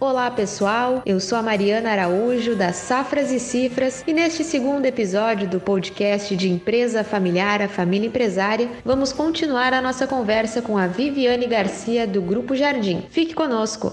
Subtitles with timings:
[0.00, 5.46] Olá pessoal, eu sou a Mariana Araújo das Safras e Cifras e neste segundo episódio
[5.46, 10.86] do podcast de Empresa Familiar, a Família Empresária, vamos continuar a nossa conversa com a
[10.86, 13.02] Viviane Garcia do Grupo Jardim.
[13.10, 13.92] Fique conosco!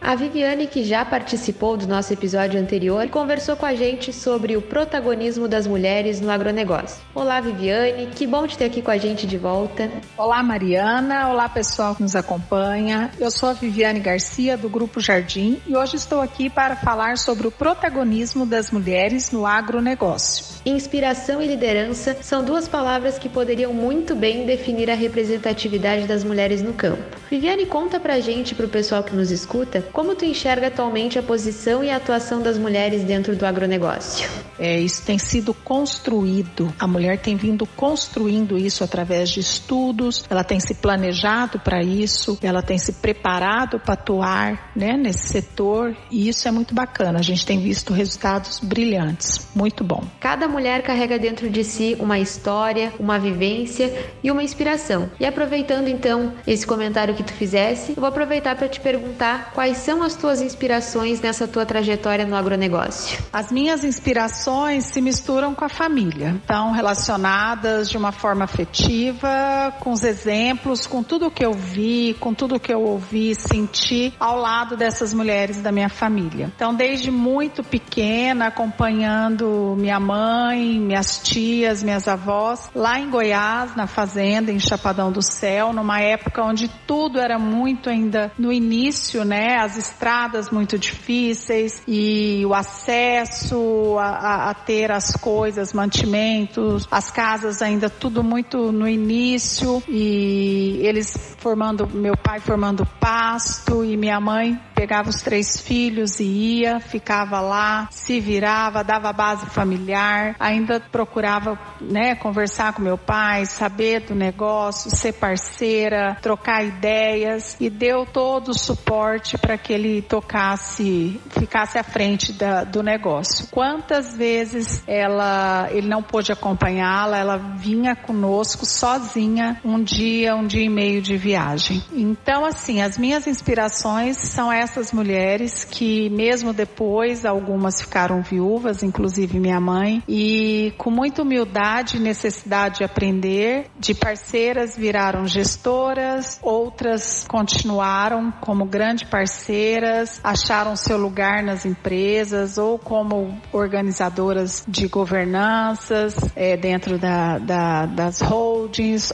[0.00, 4.62] A Viviane, que já participou do nosso episódio anterior, conversou com a gente sobre o
[4.62, 7.02] protagonismo das mulheres no agronegócio.
[7.14, 9.90] Olá, Viviane, que bom te ter aqui com a gente de volta.
[10.16, 11.28] Olá, Mariana.
[11.28, 13.10] Olá, pessoal que nos acompanha.
[13.18, 17.48] Eu sou a Viviane Garcia, do Grupo Jardim, e hoje estou aqui para falar sobre
[17.48, 20.58] o protagonismo das mulheres no agronegócio.
[20.64, 26.62] Inspiração e liderança são duas palavras que poderiam muito bem definir a representatividade das mulheres
[26.62, 27.02] no campo.
[27.30, 31.82] Viviane, conta pra gente, pro pessoal que nos escuta, como tu enxerga atualmente a posição
[31.82, 34.28] e a atuação das mulheres dentro do agronegócio?
[34.58, 36.72] É, isso tem sido construído.
[36.78, 42.38] A mulher tem vindo construindo isso através de estudos, ela tem se planejado para isso,
[42.42, 47.18] ela tem se preparado para atuar né, nesse setor e isso é muito bacana.
[47.18, 49.46] A gente tem visto resultados brilhantes.
[49.54, 50.04] Muito bom.
[50.20, 53.92] Cada mulher carrega dentro de si uma história, uma vivência
[54.22, 55.10] e uma inspiração.
[55.20, 59.77] E aproveitando então esse comentário que tu fizesse, eu vou aproveitar para te perguntar quais
[59.78, 63.18] são as tuas inspirações nessa tua trajetória no agronegócio?
[63.32, 69.92] As minhas inspirações se misturam com a família, estão relacionadas de uma forma afetiva, com
[69.92, 74.76] os exemplos, com tudo que eu vi, com tudo que eu ouvi, senti ao lado
[74.76, 76.50] dessas mulheres da minha família.
[76.54, 83.86] Então, desde muito pequena, acompanhando minha mãe, minhas tias, minhas avós, lá em Goiás, na
[83.86, 89.56] fazenda, em Chapadão do Céu, numa época onde tudo era muito ainda no início, né?
[89.68, 97.10] As estradas muito difíceis e o acesso a, a, a ter as coisas, mantimentos, as
[97.10, 104.18] casas ainda tudo muito no início e eles formando, meu pai formando pasto e minha
[104.18, 110.78] mãe pegava os três filhos e ia, ficava lá, se virava, dava base familiar, ainda
[110.78, 118.06] procurava, né, conversar com meu pai, saber do negócio, ser parceira, trocar ideias e deu
[118.06, 123.48] todo o suporte para que ele tocasse, ficasse à frente da, do negócio.
[123.50, 130.64] Quantas vezes ela, ele não pôde acompanhá-la, ela vinha conosco sozinha um dia, um dia
[130.64, 131.82] e meio de viagem.
[131.92, 139.38] Então, assim, as minhas inspirações são essas mulheres que mesmo depois algumas ficaram viúvas, inclusive
[139.38, 147.26] minha mãe, e com muita humildade e necessidade de aprender, de parceiras viraram gestoras, outras
[147.28, 149.08] continuaram como grandes
[149.48, 157.86] parceiras, acharam seu lugar nas empresas ou como organizadoras de governanças é, dentro da, da,
[157.86, 158.57] das holdings,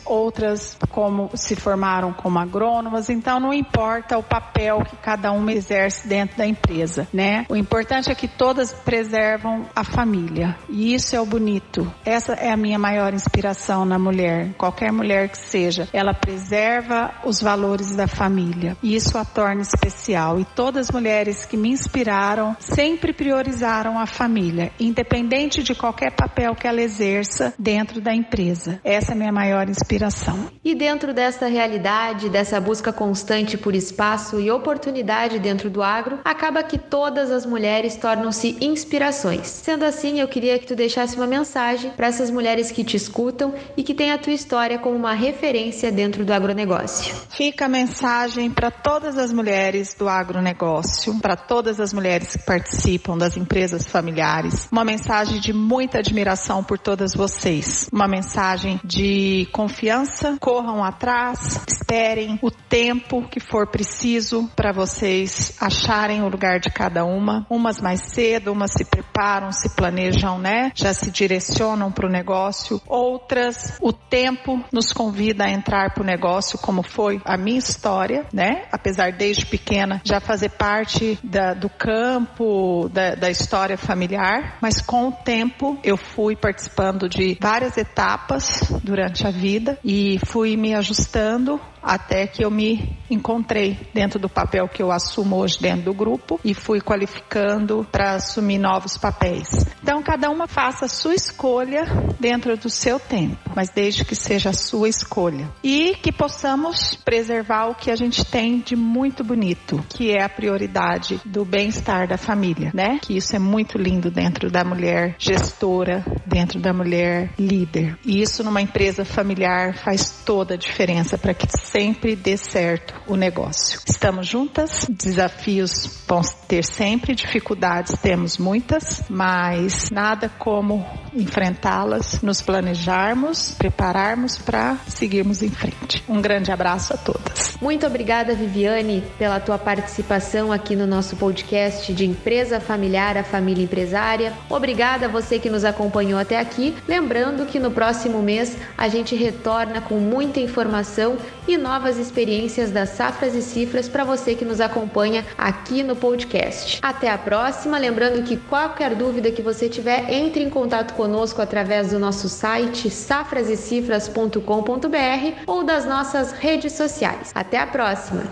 [0.05, 3.09] outras como se formaram como agrônomas.
[3.11, 7.47] Então não importa o papel que cada uma exerce dentro da empresa, né?
[7.49, 10.57] O importante é que todas preservam a família.
[10.69, 11.93] E isso é o bonito.
[12.05, 15.89] Essa é a minha maior inspiração na mulher, qualquer mulher que seja.
[15.93, 18.77] Ela preserva os valores da família.
[18.83, 20.41] E isso a torna especial.
[20.41, 26.55] E todas as mulheres que me inspiraram sempre priorizaram a família, independente de qualquer papel
[26.55, 28.81] que ela exerça dentro da empresa.
[28.85, 30.49] Essa é a minha maior inspiração.
[30.65, 36.63] E dentro dessa realidade, dessa busca constante por espaço e oportunidade dentro do agro, acaba
[36.63, 39.47] que todas as mulheres tornam-se inspirações.
[39.47, 43.55] Sendo assim, eu queria que tu deixasse uma mensagem para essas mulheres que te escutam
[43.77, 47.15] e que têm a tua história como uma referência dentro do agronegócio.
[47.31, 53.19] Fica a mensagem para todas as mulheres do agronegócio, para todas as mulheres que participam
[53.19, 60.37] das empresas familiares, uma mensagem de muita admiração por todas vocês, uma mensagem de confiança,
[60.39, 67.05] corram atrás, esperem o tempo que for preciso para vocês acharem o lugar de cada
[67.05, 67.47] uma.
[67.51, 70.73] Umas mais cedo, umas se preparam, se planejam, né?
[70.75, 72.81] Já se direcionam para o negócio.
[72.87, 78.25] Outras, o tempo nos convida a entrar para o negócio, como foi a minha história,
[78.33, 78.65] né?
[78.73, 85.09] Apesar desde pequena já fazer parte da, do campo, da, da história familiar, mas com
[85.09, 91.61] o tempo eu fui participando de várias etapas durante a vida e fui me ajustando
[91.85, 96.41] até que eu me encontrei dentro do papel que eu assumo hoje dentro do grupo
[96.43, 99.67] e fui qualificando para assumir novos papéis.
[99.85, 101.85] Então, cada uma faça a sua escolha
[102.19, 105.47] dentro do seu tempo, mas desde que seja a sua escolha.
[105.63, 110.29] E que possamos preservar o que a gente tem de muito bonito, que é a
[110.29, 112.99] prioridade do bem-estar da família, né?
[113.03, 117.99] Que isso é muito lindo dentro da mulher gestora, dentro da mulher líder.
[118.07, 123.17] E isso numa empresa familiar faz toda a diferença para que sempre dê certo o
[123.17, 123.79] negócio.
[123.87, 133.55] Estamos juntas, desafios vão ter sempre, dificuldades temos muitas, mas nada como enfrentá-las, nos planejarmos,
[133.57, 136.03] prepararmos para seguirmos em frente.
[136.09, 137.57] Um grande abraço a todas.
[137.61, 143.65] Muito obrigada, Viviane, pela tua participação aqui no nosso podcast de Empresa Familiar, a Família
[143.65, 144.33] Empresária.
[144.51, 146.75] Obrigada a você que nos acompanhou até aqui.
[146.89, 151.17] Lembrando que no próximo mês a gente retorna com muita informação
[151.47, 156.79] e novas experiências das safras e cifras para você que nos acompanha aqui no podcast.
[156.83, 157.79] Até a próxima.
[157.79, 162.91] Lembrando que qualquer dúvida que você tiver, entre em contato conosco através do nosso site
[162.91, 167.31] safrasecifras.com.br ou das nossas redes sociais.
[167.35, 168.25] Até a próxima.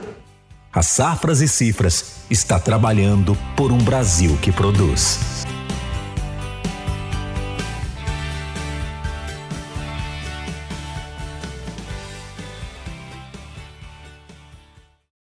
[0.72, 5.41] A Safras e Cifras está trabalhando por um Brasil que produz.